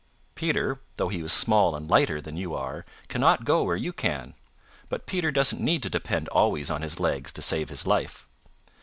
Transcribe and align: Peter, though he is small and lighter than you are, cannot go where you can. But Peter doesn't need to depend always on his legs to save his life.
Peter, 0.33 0.79
though 0.95 1.09
he 1.09 1.21
is 1.21 1.31
small 1.31 1.75
and 1.75 1.87
lighter 1.87 2.19
than 2.19 2.35
you 2.35 2.55
are, 2.55 2.85
cannot 3.07 3.45
go 3.45 3.61
where 3.63 3.75
you 3.75 3.93
can. 3.93 4.33
But 4.89 5.05
Peter 5.05 5.29
doesn't 5.29 5.61
need 5.61 5.83
to 5.83 5.91
depend 5.91 6.27
always 6.29 6.71
on 6.71 6.81
his 6.81 6.99
legs 6.99 7.31
to 7.33 7.41
save 7.43 7.69
his 7.69 7.85
life. 7.85 8.27